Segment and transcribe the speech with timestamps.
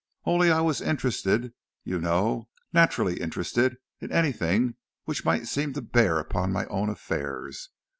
[0.25, 1.53] Only I was interested
[1.83, 7.69] you know, naturally interested, in anything which might seem to bear upon my own affairs.